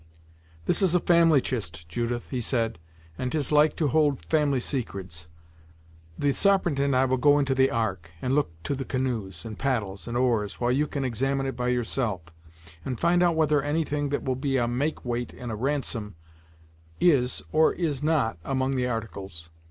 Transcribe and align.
"This 0.65 0.81
is 0.81 0.95
a 0.95 0.99
family 0.99 1.41
chist, 1.41 1.87
Judith," 1.87 2.31
he 2.31 2.41
said, 2.41 2.79
"and 3.19 3.31
'tis 3.31 3.51
like 3.51 3.75
to 3.75 3.89
hold 3.89 4.25
family 4.25 4.59
secrets. 4.59 5.27
The 6.17 6.33
Sarpent 6.33 6.79
and 6.79 6.95
I 6.95 7.05
will 7.05 7.17
go 7.17 7.37
into 7.37 7.53
the 7.53 7.69
Ark, 7.69 8.09
and 8.19 8.33
look 8.33 8.49
to 8.63 8.73
the 8.73 8.83
canoes, 8.83 9.45
and 9.45 9.59
paddles, 9.59 10.07
and 10.07 10.17
oars, 10.17 10.55
while 10.59 10.71
you 10.71 10.87
can 10.87 11.05
examine 11.05 11.45
it 11.45 11.55
by 11.55 11.67
yourself, 11.67 12.23
and 12.83 12.99
find 12.99 13.21
out 13.21 13.35
whether 13.35 13.61
any 13.61 13.83
thing 13.83 14.09
that 14.09 14.23
will 14.23 14.35
be 14.35 14.57
a 14.57 14.67
make 14.67 15.05
weight 15.05 15.35
in 15.35 15.51
a 15.51 15.55
ransom 15.55 16.15
is, 16.99 17.43
or 17.51 17.71
is 17.73 18.01
not, 18.01 18.39
among 18.43 18.75
the 18.75 18.87
articles. 18.87 19.49